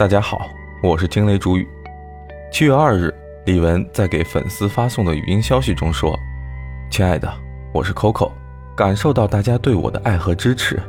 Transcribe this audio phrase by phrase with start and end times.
[0.00, 0.48] 大家好，
[0.82, 1.68] 我是惊雷主语。
[2.50, 3.14] 七月二日，
[3.44, 6.18] 李玟在给粉丝发送的语音消息中说
[6.90, 7.30] ：“亲爱的，
[7.70, 8.32] 我是 Coco，
[8.74, 10.82] 感受到大家对我的爱和支持，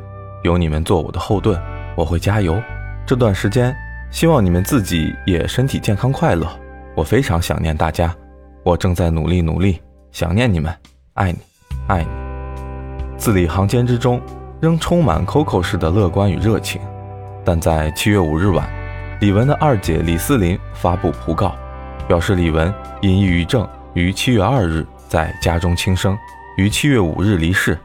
[0.45, 1.61] 有你们做我的后盾，
[1.97, 2.57] 我会加油。
[3.05, 3.75] 这段时间，
[4.11, 6.47] 希望你们自己也身体健康快乐。
[6.95, 8.15] 我非常想念大家，
[8.63, 9.81] 我正在努力努力，
[10.13, 10.73] 想念你们，
[11.15, 11.39] 爱你，
[11.87, 12.09] 爱你。”
[13.19, 14.21] 字里行间之中，
[14.61, 16.79] 仍充满 Coco 式的乐观与热情，
[17.43, 18.80] 但在七月五日晚。
[19.21, 21.55] 李玟的二姐李思琳发布讣告，
[22.07, 26.17] 表示李玟因抑郁症于七月二日在家中轻生，
[26.57, 27.77] 于七月五日离世。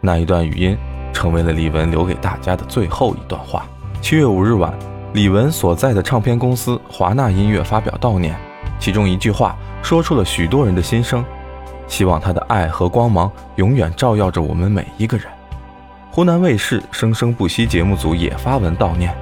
[0.00, 0.74] 那一段语音
[1.12, 3.66] 成为了李玟留给大家的最后一段话。
[4.00, 4.72] 七月五日晚，
[5.12, 8.34] 李玟所在的唱片公司华纳音乐发表悼念，
[8.78, 11.22] 其中一句话说出了许多人的心声：
[11.86, 15.26] 希望他的爱和光芒永远照耀着我们每一个人。
[16.10, 19.14] 湖南卫视《生生不息》节目组也发文悼念，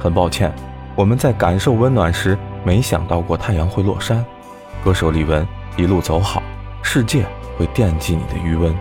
[0.00, 0.52] 很抱歉。
[0.94, 4.24] 我们在感受温暖时，没想到过太阳会落山。
[4.84, 6.42] 歌手李玟一路走好，
[6.82, 7.24] 世界
[7.56, 8.74] 会惦记你的余温。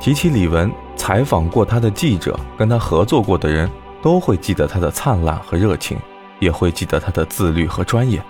[0.00, 3.68] 提起李玟，采访过她的记者，跟她合作过的人
[4.00, 5.98] 都会记得她的灿烂和热情，
[6.38, 8.22] 也会记得她的自律和专业。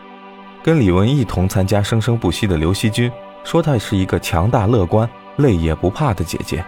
[0.63, 3.13] 跟李玟一同参加《生生不息》的刘惜君
[3.45, 5.07] 说，她是一个强大、乐观、
[5.37, 6.65] 累也不怕的姐姐。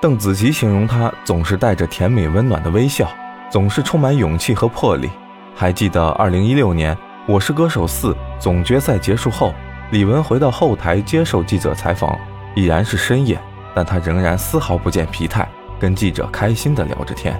[0.00, 3.08] 邓紫棋形容她总是带着甜美温暖的微笑，
[3.50, 5.08] 总是充满勇气和魄力。
[5.54, 6.94] 还记得二零一六年
[7.26, 9.52] 《我是歌手四》总决赛结束后，
[9.90, 12.18] 李玟回到后台接受记者采访，
[12.54, 13.38] 已然是深夜，
[13.74, 15.46] 但她仍然丝毫不见疲态，
[15.78, 17.38] 跟记者开心地聊着天。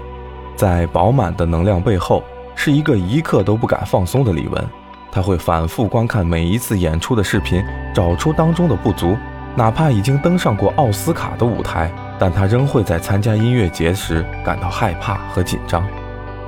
[0.55, 2.23] 在饱满的能量背后，
[2.55, 4.63] 是一个一刻都不敢放松的李玟。
[5.11, 9.17] 他会反复观看每一次演出的视频，找出当中的不足。
[9.55, 15.85] 哪怕已经登上过奥斯卡的舞台，但他仍会在参加音乐节时感到害怕和紧张。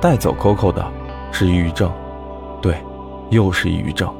[0.00, 0.84] 带走 Coco 的。
[1.32, 1.92] 是抑郁症，
[2.60, 2.76] 对，
[3.30, 4.12] 又是抑郁症。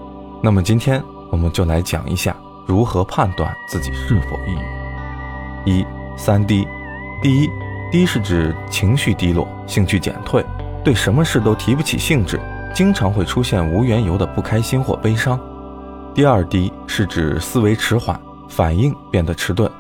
[0.43, 5.71] 那么今天我们就来讲一下如何判断自己是否抑郁。
[5.71, 5.87] 一
[6.17, 6.67] 三低，
[7.23, 7.51] 第一，
[7.91, 10.45] 低是指情绪低落、兴趣减退，
[10.85, 12.41] 对什么事都提不起兴致，
[12.75, 15.39] 经常会出现无缘由的不开心或悲伤。
[16.15, 19.71] 第二低是指思维迟缓，反应变得迟钝。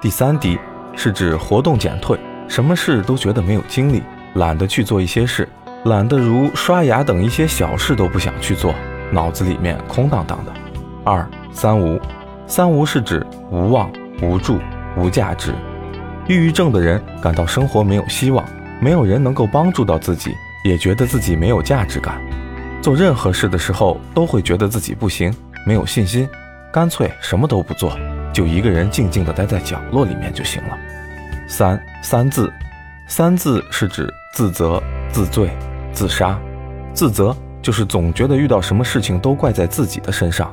[0.00, 0.58] 第三低
[0.94, 4.02] 是指活动减退，什么事都觉得没有精力，
[4.34, 5.48] 懒得去做一些事。
[5.86, 8.74] 懒得如刷牙等一些小事都不想去做，
[9.12, 10.52] 脑子里面空荡荡的。
[11.04, 12.00] 二三无，
[12.44, 13.88] 三无是指无望、
[14.20, 14.58] 无助、
[14.96, 15.54] 无价值。
[16.26, 18.44] 抑郁症的人感到生活没有希望，
[18.80, 20.32] 没有人能够帮助到自己，
[20.64, 22.20] 也觉得自己没有价值感。
[22.82, 25.32] 做任何事的时候都会觉得自己不行，
[25.64, 26.28] 没有信心，
[26.72, 27.96] 干脆什么都不做，
[28.32, 30.76] 就一个人静静地待在角落里面就行了。
[31.46, 32.52] 三三字，
[33.06, 34.82] 三字是指自责、
[35.12, 35.48] 自罪。
[35.96, 36.38] 自杀，
[36.92, 40.48] 自责就是总觉得遇到什么事情都怪在自己的身上；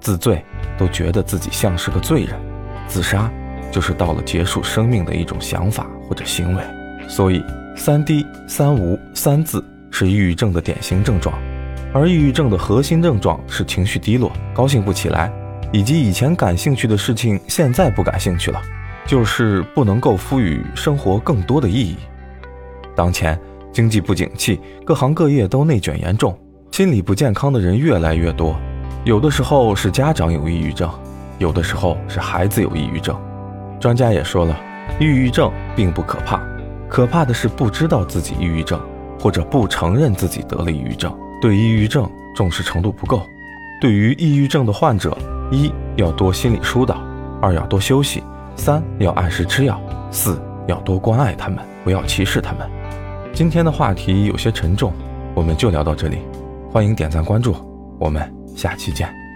[0.00, 0.44] 自罪，
[0.76, 2.34] 都觉得自己像是个罪人；
[2.88, 3.30] 自杀，
[3.70, 6.62] 就是到了结束生命的一种想法或者行为。
[7.06, 7.40] 所以，
[7.76, 11.32] 三低、三无、三自是抑郁症的典型症状，
[11.94, 15.30] 而抑郁症的核心症状是情绪低落、高兴不起来，
[15.70, 18.60] 以及以前感兴趣的事情现在不感兴趣了，
[19.06, 21.96] 就是不能够赋予生活更多的意义。
[22.96, 23.38] 当前。
[23.72, 26.36] 经济不景气，各行各业都内卷严重，
[26.72, 28.56] 心理不健康的人越来越多。
[29.04, 30.90] 有的时候是家长有抑郁症，
[31.38, 33.16] 有的时候是孩子有抑郁症。
[33.80, 34.56] 专家也说了，
[34.98, 36.40] 抑郁症并不可怕，
[36.88, 38.80] 可怕的是不知道自己抑郁症，
[39.20, 43.22] 或者不承认自己得了抑郁症，对抑郁症重视程度不够。
[43.80, 45.16] 对于抑郁症的患者，
[45.52, 47.00] 一要多心理疏导，
[47.40, 48.22] 二要多休息，
[48.56, 49.80] 三要按时吃药，
[50.10, 52.68] 四要多关爱他们，不要歧视他们。
[53.38, 54.92] 今天的话题有些沉重，
[55.32, 56.18] 我们就聊到这里。
[56.72, 57.54] 欢迎点赞关注，
[58.00, 58.20] 我们
[58.56, 59.27] 下期见。